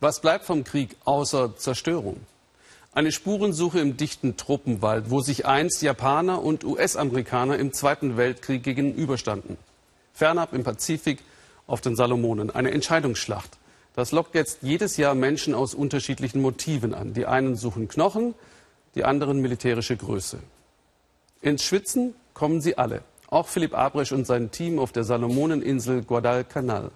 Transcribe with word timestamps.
Was 0.00 0.20
bleibt 0.20 0.44
vom 0.44 0.62
Krieg 0.62 0.96
außer 1.04 1.56
Zerstörung? 1.56 2.20
Eine 2.92 3.10
Spurensuche 3.10 3.80
im 3.80 3.96
dichten 3.96 4.36
Tropenwald, 4.36 5.10
wo 5.10 5.20
sich 5.20 5.44
einst 5.46 5.82
Japaner 5.82 6.40
und 6.42 6.64
US-Amerikaner 6.64 7.58
im 7.58 7.72
Zweiten 7.72 8.16
Weltkrieg 8.16 8.62
gegenüberstanden. 8.62 9.56
Fernab 10.14 10.52
im 10.52 10.62
Pazifik 10.62 11.18
auf 11.66 11.80
den 11.80 11.96
Salomonen. 11.96 12.50
Eine 12.50 12.70
Entscheidungsschlacht. 12.70 13.58
Das 13.96 14.12
lockt 14.12 14.36
jetzt 14.36 14.58
jedes 14.62 14.96
Jahr 14.98 15.16
Menschen 15.16 15.54
aus 15.54 15.74
unterschiedlichen 15.74 16.40
Motiven 16.40 16.94
an. 16.94 17.12
Die 17.12 17.26
einen 17.26 17.56
suchen 17.56 17.88
Knochen, 17.88 18.34
die 18.94 19.04
anderen 19.04 19.40
militärische 19.40 19.96
Größe. 19.96 20.38
Ins 21.40 21.64
Schwitzen 21.64 22.14
kommen 22.34 22.60
sie 22.60 22.78
alle. 22.78 23.02
Auch 23.28 23.48
Philipp 23.48 23.76
Abresch 23.76 24.12
und 24.12 24.28
sein 24.28 24.52
Team 24.52 24.78
auf 24.78 24.92
der 24.92 25.02
Salomoneninsel 25.02 26.02
Guadalcanal. 26.02 26.92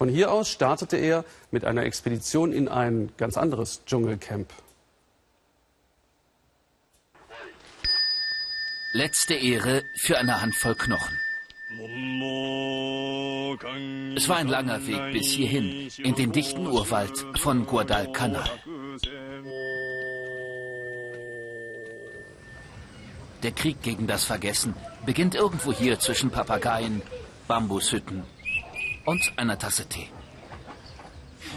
Von 0.00 0.08
hier 0.08 0.32
aus 0.32 0.48
startete 0.48 0.96
er 0.96 1.26
mit 1.50 1.66
einer 1.66 1.82
Expedition 1.82 2.52
in 2.52 2.68
ein 2.68 3.12
ganz 3.18 3.36
anderes 3.36 3.84
Dschungelcamp. 3.84 4.50
Letzte 8.94 9.34
Ehre 9.34 9.82
für 9.96 10.16
eine 10.16 10.40
Handvoll 10.40 10.74
Knochen. 10.74 11.18
Es 14.16 14.26
war 14.26 14.38
ein 14.38 14.48
langer 14.48 14.86
Weg 14.86 15.12
bis 15.12 15.32
hierhin, 15.32 15.90
in 15.98 16.14
den 16.14 16.32
dichten 16.32 16.66
Urwald 16.66 17.26
von 17.38 17.66
Guadalcanal. 17.66 18.48
Der 23.42 23.52
Krieg 23.52 23.82
gegen 23.82 24.06
das 24.06 24.24
Vergessen 24.24 24.74
beginnt 25.04 25.34
irgendwo 25.34 25.74
hier 25.74 25.98
zwischen 25.98 26.30
Papageien, 26.30 27.02
Bambushütten 27.46 28.24
und 29.04 29.32
einer 29.36 29.58
Tasse 29.58 29.86
Tee. 29.86 30.08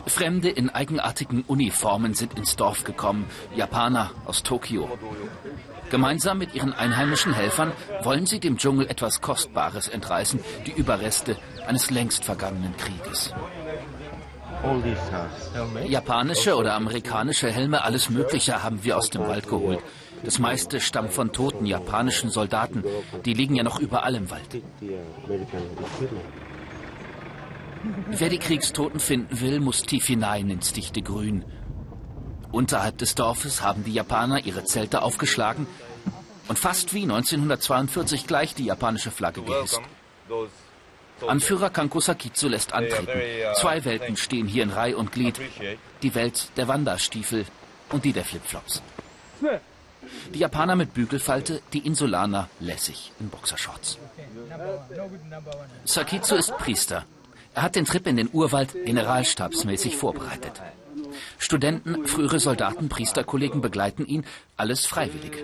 Fremde 0.05 0.49
in 0.49 0.69
eigenartigen 0.69 1.43
Uniformen 1.43 2.13
sind 2.13 2.37
ins 2.37 2.55
Dorf 2.55 2.83
gekommen, 2.83 3.25
Japaner 3.55 4.11
aus 4.25 4.43
Tokio. 4.43 4.89
Gemeinsam 5.89 6.39
mit 6.39 6.55
ihren 6.55 6.73
einheimischen 6.73 7.33
Helfern 7.33 7.71
wollen 8.01 8.25
sie 8.25 8.39
dem 8.39 8.57
Dschungel 8.57 8.87
etwas 8.87 9.21
Kostbares 9.21 9.87
entreißen, 9.87 10.39
die 10.65 10.71
Überreste 10.71 11.37
eines 11.67 11.91
längst 11.91 12.25
vergangenen 12.25 12.75
Krieges. 12.77 13.33
Japanische 15.87 16.55
oder 16.55 16.73
amerikanische 16.73 17.51
Helme, 17.51 17.83
alles 17.83 18.09
Mögliche 18.09 18.63
haben 18.63 18.83
wir 18.83 18.97
aus 18.97 19.09
dem 19.09 19.27
Wald 19.27 19.47
geholt. 19.47 19.79
Das 20.23 20.39
meiste 20.39 20.79
stammt 20.79 21.11
von 21.11 21.33
toten 21.33 21.65
japanischen 21.65 22.29
Soldaten. 22.29 22.83
Die 23.25 23.33
liegen 23.33 23.55
ja 23.55 23.63
noch 23.63 23.79
überall 23.79 24.15
im 24.15 24.31
Wald. 24.31 24.63
Wer 28.09 28.29
die 28.29 28.39
Kriegstoten 28.39 28.99
finden 28.99 29.41
will, 29.41 29.59
muss 29.59 29.83
tief 29.83 30.07
hinein 30.07 30.49
ins 30.49 30.73
dichte 30.73 31.01
Grün. 31.01 31.43
Unterhalb 32.51 32.97
des 32.99 33.15
Dorfes 33.15 33.61
haben 33.61 33.83
die 33.83 33.93
Japaner 33.93 34.45
ihre 34.45 34.63
Zelte 34.63 35.01
aufgeschlagen 35.01 35.67
und 36.47 36.59
fast 36.59 36.93
wie 36.93 37.03
1942 37.03 38.27
gleich 38.27 38.53
die 38.55 38.65
japanische 38.65 39.11
Flagge 39.11 39.41
gehisst. 39.41 39.81
Anführer 41.27 41.69
Kanko 41.69 41.99
Sakizu 41.99 42.47
lässt 42.47 42.73
antreten. 42.73 43.07
Zwei 43.55 43.83
Welten 43.85 44.17
stehen 44.17 44.47
hier 44.47 44.63
in 44.63 44.71
Reih 44.71 44.95
und 44.95 45.11
Glied. 45.11 45.39
Die 46.01 46.15
Welt 46.15 46.49
der 46.57 46.67
Wanderstiefel 46.67 47.45
und 47.91 48.05
die 48.05 48.13
der 48.13 48.25
Flipflops. 48.25 48.81
Die 50.33 50.39
Japaner 50.39 50.75
mit 50.75 50.93
Bügelfalte, 50.93 51.61
die 51.71 51.79
Insulaner 51.79 52.49
lässig 52.59 53.11
in 53.19 53.29
Boxershorts. 53.29 53.97
Sakizu 55.85 56.35
ist 56.35 56.57
Priester. 56.57 57.05
Er 57.55 57.61
hat 57.61 57.75
den 57.75 57.85
Trip 57.85 58.05
in 58.07 58.17
den 58.17 58.29
Urwald 58.31 58.73
generalstabsmäßig 58.85 59.95
vorbereitet. 59.95 60.61
Studenten, 61.37 62.07
frühere 62.07 62.39
Soldaten, 62.39 62.89
Priesterkollegen 62.89 63.61
begleiten 63.61 64.05
ihn, 64.05 64.25
alles 64.57 64.85
freiwillig. 64.85 65.43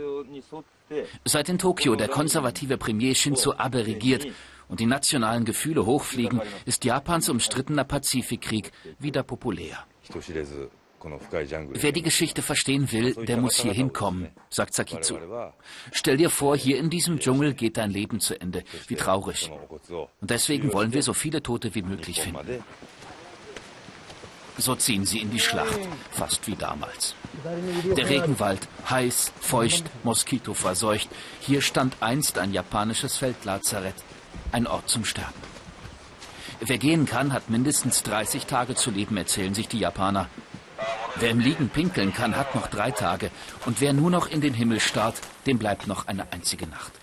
Seit 1.26 1.50
in 1.50 1.60
Tokio 1.60 1.96
der 1.96 2.08
konservative 2.08 2.78
Premier 2.78 3.14
Shinzo 3.14 3.54
Abe 3.58 3.86
regiert 3.86 4.26
und 4.68 4.80
die 4.80 4.86
nationalen 4.86 5.46
Gefühle 5.46 5.86
hochfliegen, 5.86 6.42
ist 6.66 6.86
Japans 6.86 7.30
umstrittener 7.30 7.84
Pazifikkrieg 7.84 8.72
wieder 8.98 9.24
populär. 9.24 9.86
Wer 11.02 11.92
die 11.92 12.02
Geschichte 12.02 12.42
verstehen 12.42 12.92
will, 12.92 13.14
der 13.14 13.38
muss 13.38 13.58
hier 13.58 13.74
hinkommen, 13.74 14.30
sagt 14.50 14.74
Sakizu. 14.74 15.18
Stell 15.92 16.18
dir 16.18 16.30
vor, 16.30 16.58
hier 16.58 16.78
in 16.78 16.90
diesem 16.90 17.20
Dschungel 17.20 17.54
geht 17.54 17.78
dein 17.78 17.92
Leben 17.92 18.20
zu 18.20 18.40
Ende. 18.40 18.64
Wie 18.88 18.96
traurig. 18.96 19.52
Und 19.90 20.30
deswegen 20.30 20.74
wollen 20.74 20.94
wir 20.94 21.04
so 21.04 21.14
viele 21.14 21.42
Tote 21.42 21.74
wie 21.76 21.82
möglich 21.82 22.22
finden. 22.22 22.64
So 24.58 24.76
ziehen 24.76 25.06
sie 25.06 25.20
in 25.20 25.32
die 25.32 25.40
Schlacht, 25.40 25.80
fast 26.12 26.46
wie 26.48 26.56
damals. 26.56 27.16
Der 27.96 28.10
Regenwald, 28.10 28.68
heiß, 28.90 29.32
feucht, 29.40 29.86
moskitoverseucht. 30.04 31.08
Hier 31.40 31.62
stand 31.62 31.96
einst 32.02 32.38
ein 32.38 32.52
japanisches 32.52 33.16
Feldlazarett, 33.16 33.96
ein 34.52 34.68
Ort 34.68 34.90
zum 34.90 35.06
Sterben. 35.06 35.50
Wer 36.60 36.78
gehen 36.78 37.06
kann, 37.06 37.32
hat 37.32 37.50
mindestens 37.50 38.04
30 38.04 38.46
Tage 38.46 38.76
zu 38.76 38.92
leben, 38.92 39.16
erzählen 39.16 39.54
sich 39.54 39.70
die 39.70 39.80
Japaner. 39.80 40.28
Wer 41.20 41.32
im 41.32 41.40
Liegen 41.40 41.68
pinkeln 41.68 42.14
kann, 42.14 42.38
hat 42.38 42.56
noch 42.56 42.68
drei 42.68 42.92
Tage. 42.92 43.30
Und 43.66 43.82
wer 43.82 43.92
nur 43.92 44.10
noch 44.10 44.28
in 44.28 44.40
den 44.40 44.54
Himmel 44.54 44.80
starrt, 44.80 45.16
dem 45.46 45.60
bleibt 45.60 45.86
noch 45.86 46.08
eine 46.08 46.32
einzige 46.32 46.66
Nacht. 46.66 46.94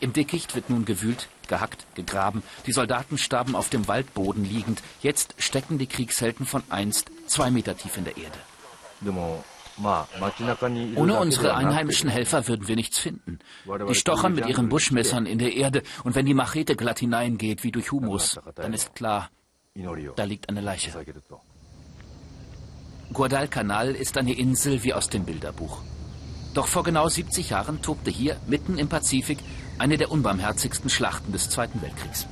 Im 0.00 0.12
Dickicht 0.12 0.54
wird 0.54 0.68
nun 0.68 0.84
gewühlt, 0.84 1.28
gehackt, 1.48 1.86
gegraben. 1.94 2.42
Die 2.66 2.72
Soldaten 2.72 3.16
starben 3.16 3.56
auf 3.56 3.70
dem 3.70 3.88
Waldboden 3.88 4.44
liegend. 4.44 4.82
Jetzt 5.00 5.34
stecken 5.38 5.78
die 5.78 5.86
Kriegshelden 5.86 6.44
von 6.44 6.62
einst 6.68 7.10
zwei 7.26 7.50
Meter 7.50 7.76
tief 7.76 7.96
in 7.96 8.04
der 8.04 8.16
Erde. 8.18 8.38
Ohne 10.96 11.18
unsere 11.18 11.54
einheimischen 11.54 12.10
Helfer 12.10 12.48
würden 12.48 12.68
wir 12.68 12.76
nichts 12.76 12.98
finden. 12.98 13.38
Die 13.88 13.94
stochern 13.94 14.34
mit 14.34 14.46
ihren 14.46 14.68
Buschmessern 14.68 15.24
in 15.24 15.38
der 15.38 15.54
Erde 15.54 15.82
und 16.04 16.14
wenn 16.14 16.26
die 16.26 16.34
Machete 16.34 16.76
glatt 16.76 16.98
hineingeht 16.98 17.64
wie 17.64 17.72
durch 17.72 17.92
Humus, 17.92 18.38
dann 18.56 18.74
ist 18.74 18.94
klar, 18.94 19.30
da 20.16 20.24
liegt 20.24 20.50
eine 20.50 20.60
Leiche. 20.60 20.92
Guadalcanal 23.12 23.96
ist 23.96 24.16
eine 24.18 24.34
Insel 24.34 24.84
wie 24.84 24.94
aus 24.94 25.08
dem 25.08 25.24
Bilderbuch. 25.24 25.78
Doch 26.54 26.68
vor 26.68 26.84
genau 26.84 27.08
70 27.08 27.50
Jahren 27.50 27.82
tobte 27.82 28.08
hier, 28.08 28.36
mitten 28.46 28.78
im 28.78 28.88
Pazifik, 28.88 29.38
eine 29.78 29.98
der 29.98 30.12
unbarmherzigsten 30.12 30.88
Schlachten 30.88 31.32
des 31.32 31.50
Zweiten 31.50 31.82
Weltkriegs. 31.82 32.26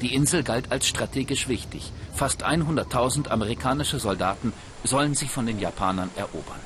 Die 0.00 0.14
Insel 0.14 0.44
galt 0.44 0.70
als 0.70 0.86
strategisch 0.86 1.48
wichtig. 1.48 1.92
Fast 2.14 2.44
100.000 2.44 3.28
amerikanische 3.28 3.98
Soldaten 3.98 4.52
sollen 4.84 5.14
sie 5.14 5.26
von 5.26 5.46
den 5.46 5.58
Japanern 5.58 6.10
erobern. 6.14 6.60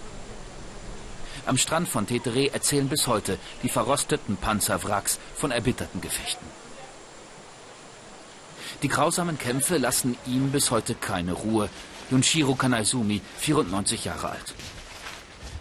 Am 1.47 1.57
Strand 1.57 1.89
von 1.89 2.07
Tetere 2.07 2.53
erzählen 2.53 2.89
bis 2.89 3.07
heute 3.07 3.39
die 3.63 3.71
verrosteten 3.71 4.37
Panzerwracks 4.37 5.19
von 5.35 5.51
erbitterten 5.51 6.03
Gefechten. 6.03 6.47
Die 8.83 8.89
grausamen 8.89 9.39
Kämpfe 9.39 9.79
lassen 9.79 10.17
ihm 10.27 10.51
bis 10.51 10.71
heute 10.71 10.95
keine 10.95 11.33
Ruhe 11.33 11.71
Yunshiro 12.11 12.55
Kanaizumi, 12.55 13.21
94 13.39 14.05
Jahre 14.05 14.31
alt. 14.31 14.55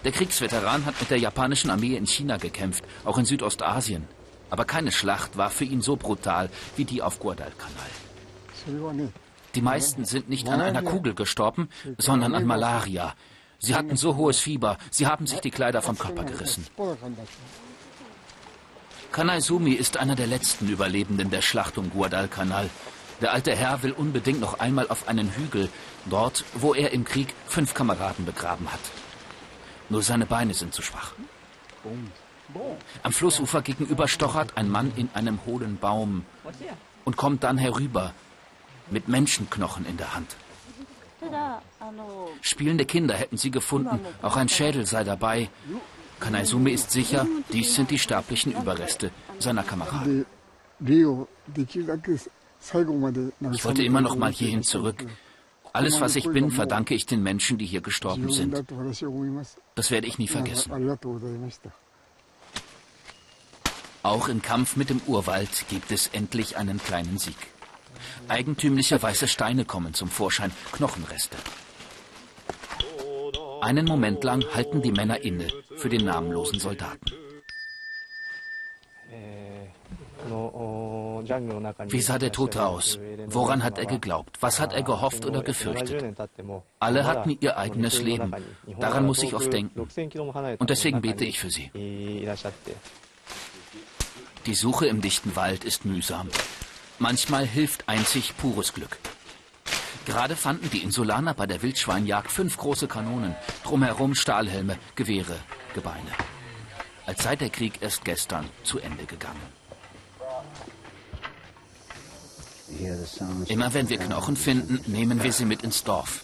Der 0.03 0.11
Kriegsveteran 0.11 0.85
hat 0.85 0.99
mit 0.99 1.09
der 1.09 1.19
japanischen 1.19 1.69
Armee 1.69 1.95
in 1.95 2.05
China 2.05 2.37
gekämpft, 2.37 2.83
auch 3.03 3.17
in 3.17 3.25
Südostasien. 3.25 4.07
Aber 4.49 4.63
keine 4.63 4.91
Schlacht 4.91 5.37
war 5.37 5.49
für 5.49 5.65
ihn 5.65 5.81
so 5.81 5.97
brutal 5.97 6.49
wie 6.77 6.85
die 6.85 7.01
auf 7.01 7.19
Guadalcanal. 7.19 7.89
Die 9.55 9.61
meisten 9.61 10.05
sind 10.05 10.29
nicht 10.29 10.47
an 10.47 10.61
einer 10.61 10.83
Kugel 10.83 11.13
gestorben, 11.13 11.69
sondern 11.97 12.35
an 12.35 12.45
Malaria. 12.45 13.15
Sie 13.59 13.75
hatten 13.75 13.97
so 13.97 14.15
hohes 14.15 14.39
Fieber, 14.39 14.77
sie 14.91 15.07
haben 15.07 15.25
sich 15.25 15.39
die 15.39 15.51
Kleider 15.51 15.81
vom 15.81 15.97
Körper 15.97 16.23
gerissen. 16.23 16.65
Kanaizumi 19.11 19.71
ist 19.71 19.97
einer 19.97 20.15
der 20.15 20.27
letzten 20.27 20.67
Überlebenden 20.69 21.31
der 21.31 21.41
Schlacht 21.41 21.77
um 21.77 21.89
Guadalcanal. 21.89 22.69
Der 23.21 23.33
alte 23.33 23.55
Herr 23.55 23.81
will 23.83 23.91
unbedingt 23.91 24.39
noch 24.39 24.59
einmal 24.59 24.87
auf 24.89 25.07
einen 25.07 25.31
Hügel, 25.35 25.69
dort, 26.05 26.45
wo 26.53 26.73
er 26.73 26.91
im 26.91 27.03
Krieg 27.03 27.33
fünf 27.47 27.73
Kameraden 27.73 28.25
begraben 28.25 28.71
hat. 28.71 28.79
Nur 29.89 30.03
seine 30.03 30.25
Beine 30.25 30.53
sind 30.53 30.73
zu 30.73 30.81
schwach. 30.81 31.13
Am 33.03 33.11
Flussufer 33.11 33.61
gegenüber 33.61 34.07
stochert 34.07 34.55
ein 34.55 34.69
Mann 34.69 34.91
in 34.95 35.09
einem 35.13 35.39
hohlen 35.45 35.77
Baum 35.77 36.25
und 37.05 37.17
kommt 37.17 37.43
dann 37.43 37.57
herüber 37.57 38.13
mit 38.89 39.07
Menschenknochen 39.07 39.85
in 39.85 39.97
der 39.97 40.13
Hand. 40.13 40.35
Spielende 42.41 42.85
Kinder 42.85 43.15
hätten 43.15 43.37
sie 43.37 43.51
gefunden, 43.51 43.99
auch 44.21 44.37
ein 44.37 44.49
Schädel 44.49 44.85
sei 44.85 45.03
dabei. 45.03 45.49
Kanaizumi 46.19 46.71
ist 46.71 46.91
sicher, 46.91 47.25
dies 47.51 47.75
sind 47.75 47.91
die 47.91 47.99
sterblichen 47.99 48.53
Überreste 48.53 49.11
seiner 49.39 49.63
Kameraden. 49.63 50.25
Ich 53.53 53.65
wollte 53.65 53.83
immer 53.83 54.01
noch 54.01 54.15
mal 54.15 54.31
hierhin 54.31 54.63
zurück. 54.63 55.05
Alles, 55.73 56.01
was 56.01 56.15
ich 56.15 56.27
bin, 56.29 56.49
verdanke 56.51 56.95
ich 56.95 57.05
den 57.05 57.21
Menschen, 57.21 57.57
die 57.57 57.65
hier 57.65 57.81
gestorben 57.81 58.31
sind. 58.31 58.63
Das 59.75 59.91
werde 59.91 60.07
ich 60.07 60.17
nie 60.17 60.27
vergessen. 60.27 60.71
Auch 64.03 64.27
im 64.29 64.41
Kampf 64.41 64.75
mit 64.75 64.89
dem 64.89 65.01
Urwald 65.05 65.65
gibt 65.69 65.91
es 65.91 66.07
endlich 66.07 66.57
einen 66.57 66.79
kleinen 66.79 67.17
Sieg. 67.17 67.35
Eigentümliche 68.27 69.01
weiße 69.01 69.27
Steine 69.27 69.65
kommen 69.65 69.93
zum 69.93 70.09
Vorschein, 70.09 70.51
Knochenreste. 70.71 71.37
Einen 73.61 73.85
Moment 73.85 74.23
lang 74.23 74.45
halten 74.53 74.81
die 74.81 74.91
Männer 74.91 75.21
inne 75.21 75.47
für 75.75 75.89
den 75.89 76.05
namenlosen 76.05 76.59
Soldaten. 76.59 77.11
Wie 81.89 82.01
sah 82.01 82.17
der 82.17 82.31
Tote 82.31 82.65
aus? 82.65 82.99
Woran 83.27 83.63
hat 83.63 83.77
er 83.77 83.85
geglaubt? 83.85 84.37
Was 84.41 84.59
hat 84.59 84.73
er 84.73 84.83
gehofft 84.83 85.25
oder 85.25 85.41
gefürchtet? 85.43 86.03
Alle 86.79 87.05
hatten 87.05 87.37
ihr 87.39 87.57
eigenes 87.57 88.01
Leben. 88.01 88.31
Daran 88.79 89.05
muss 89.05 89.23
ich 89.23 89.33
oft 89.33 89.51
denken. 89.51 89.87
Und 90.59 90.69
deswegen 90.69 91.01
bete 91.01 91.25
ich 91.25 91.39
für 91.39 91.49
sie. 91.49 91.71
Die 94.45 94.55
Suche 94.55 94.87
im 94.87 95.01
dichten 95.01 95.35
Wald 95.35 95.65
ist 95.65 95.85
mühsam. 95.85 96.29
Manchmal 96.99 97.45
hilft 97.45 97.87
einzig 97.87 98.35
pures 98.37 98.73
Glück. 98.73 98.97
Gerade 100.05 100.37
fanden 100.37 100.69
die 100.69 100.83
Insulaner 100.83 101.33
bei 101.33 101.45
der 101.45 101.61
Wildschweinjagd 101.61 102.31
fünf 102.31 102.55
große 102.55 102.87
Kanonen, 102.87 103.35
drumherum 103.63 104.15
Stahlhelme, 104.15 104.77
Gewehre, 104.95 105.35
Gebeine. 105.73 106.11
Als 107.05 107.23
sei 107.23 107.35
der 107.35 107.49
Krieg 107.49 107.81
erst 107.81 108.05
gestern 108.05 108.45
zu 108.63 108.79
Ende 108.79 109.05
gegangen. 109.05 109.41
Immer 113.47 113.73
wenn 113.73 113.89
wir 113.89 113.97
Knochen 113.97 114.35
finden, 114.35 114.79
nehmen 114.91 115.23
wir 115.23 115.31
sie 115.31 115.45
mit 115.45 115.63
ins 115.63 115.83
Dorf. 115.83 116.23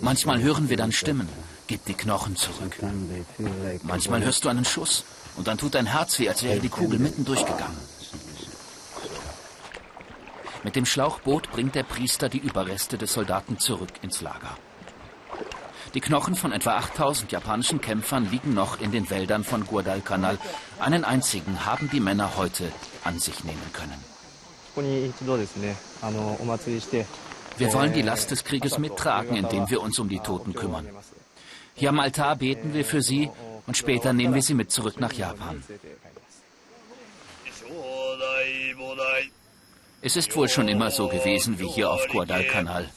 Manchmal 0.00 0.42
hören 0.42 0.68
wir 0.68 0.76
dann 0.76 0.92
Stimmen. 0.92 1.28
Gib 1.66 1.84
die 1.86 1.94
Knochen 1.94 2.36
zurück. 2.36 2.76
Manchmal 3.82 4.22
hörst 4.22 4.44
du 4.44 4.48
einen 4.48 4.64
Schuss 4.64 5.04
und 5.36 5.48
dann 5.48 5.58
tut 5.58 5.74
dein 5.74 5.86
Herz 5.86 6.18
weh, 6.18 6.28
als 6.28 6.42
wäre 6.42 6.60
die 6.60 6.68
Kugel 6.68 6.98
mitten 6.98 7.24
durchgegangen. 7.24 7.76
Mit 10.64 10.76
dem 10.76 10.86
Schlauchboot 10.86 11.50
bringt 11.50 11.74
der 11.74 11.84
Priester 11.84 12.28
die 12.28 12.38
Überreste 12.38 12.98
des 12.98 13.12
Soldaten 13.12 13.58
zurück 13.58 13.92
ins 14.02 14.20
Lager. 14.20 14.56
Die 15.94 16.00
Knochen 16.00 16.34
von 16.34 16.52
etwa 16.52 16.76
8000 16.76 17.32
japanischen 17.32 17.80
Kämpfern 17.80 18.30
liegen 18.30 18.52
noch 18.52 18.80
in 18.80 18.92
den 18.92 19.08
Wäldern 19.08 19.44
von 19.44 19.66
Guadalcanal. 19.66 20.38
Einen 20.78 21.04
einzigen 21.04 21.64
haben 21.64 21.88
die 21.90 22.00
Männer 22.00 22.36
heute 22.36 22.70
an 23.04 23.18
sich 23.18 23.44
nehmen 23.44 23.72
können. 23.72 24.17
Wir 27.58 27.72
wollen 27.72 27.92
die 27.92 28.02
Last 28.02 28.30
des 28.30 28.44
Krieges 28.44 28.78
mittragen, 28.78 29.36
indem 29.36 29.68
wir 29.70 29.80
uns 29.82 29.98
um 29.98 30.08
die 30.08 30.20
Toten 30.20 30.54
kümmern. 30.54 30.86
Hier 31.74 31.88
am 31.90 32.00
Altar 32.00 32.36
beten 32.36 32.74
wir 32.74 32.84
für 32.84 33.02
sie 33.02 33.30
und 33.66 33.76
später 33.76 34.12
nehmen 34.12 34.34
wir 34.34 34.42
sie 34.42 34.54
mit 34.54 34.70
zurück 34.70 35.00
nach 35.00 35.12
Japan. 35.12 35.62
Es 40.00 40.16
ist 40.16 40.36
wohl 40.36 40.48
schon 40.48 40.68
immer 40.68 40.90
so 40.90 41.08
gewesen 41.08 41.58
wie 41.58 41.68
hier 41.68 41.90
auf 41.90 42.06
Guadalcanal. 42.08 42.88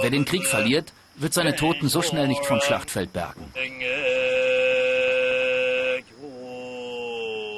Wer 0.00 0.10
den 0.10 0.24
Krieg 0.24 0.44
verliert, 0.46 0.92
wird 1.16 1.34
seine 1.34 1.54
Toten 1.54 1.88
so 1.88 2.00
schnell 2.02 2.28
nicht 2.28 2.44
vom 2.46 2.60
Schlachtfeld 2.60 3.12
bergen. 3.12 3.52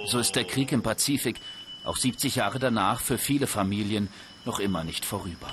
So 0.07 0.19
ist 0.19 0.37
der 0.37 0.45
Krieg 0.45 0.73
im 0.73 0.83
Pazifik 0.83 1.41
auch 1.85 1.97
70 1.97 2.37
Jahre 2.37 2.59
danach 2.59 3.01
für 3.01 3.19
viele 3.19 3.47
Familien 3.47 4.09
noch 4.45 4.59
immer 4.59 4.85
nicht 4.85 5.05
vorüber. 5.05 5.49